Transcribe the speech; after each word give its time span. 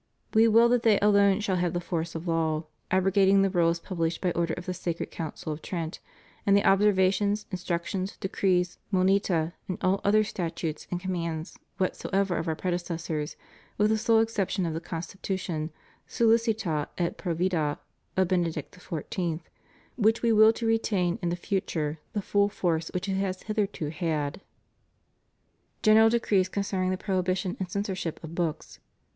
We 0.33 0.47
will 0.47 0.67
that 0.69 0.81
they 0.81 0.99
alone 0.99 1.41
shall 1.41 1.57
have 1.57 1.73
the 1.73 1.79
force 1.79 2.15
of 2.15 2.27
law, 2.27 2.63
abrogating 2.89 3.43
the 3.43 3.51
rules 3.51 3.79
published 3.79 4.19
by 4.19 4.31
order 4.31 4.55
of 4.55 4.65
the 4.65 4.73
Sacred 4.73 5.11
Council 5.11 5.53
of 5.53 5.61
Trent, 5.61 5.99
and 6.43 6.57
the 6.57 6.65
Observations, 6.65 7.45
Instructions, 7.51 8.17
Decrees, 8.17 8.79
Monita, 8.91 9.53
and 9.67 9.77
all 9.83 10.01
other 10.03 10.23
statutes 10.23 10.87
and 10.89 10.99
commands 10.99 11.59
whatsoever 11.77 12.35
of 12.37 12.47
Our 12.47 12.55
predecessors, 12.55 13.35
with 13.77 13.91
the 13.91 13.97
sole 13.99 14.21
exception 14.21 14.65
of 14.65 14.73
the 14.73 14.81
Constitution 14.81 15.69
Sollicita 16.07 16.87
ei 16.97 17.09
provida 17.11 17.77
of 18.17 18.27
Benedict 18.27 18.71
XIV., 18.73 19.41
which 19.97 20.23
We 20.23 20.33
will 20.33 20.51
to 20.53 20.65
retain 20.65 21.19
in 21.21 21.29
the 21.29 21.35
future 21.35 21.99
the 22.13 22.23
Cull 22.23 22.49
force 22.49 22.87
which 22.91 23.07
it 23.07 23.17
has 23.17 23.43
hitherto 23.43 23.89
had. 23.91 24.41
GENERAL 25.83 26.09
DECREES 26.09 26.49
CONCERNING 26.49 26.89
THE 26.89 26.97
PROHIBI 26.97 27.35
TION 27.35 27.57
AND 27.59 27.69
CENSORSHIP 27.69 28.23
OF 28.23 28.33
BOOKS. 28.33 28.79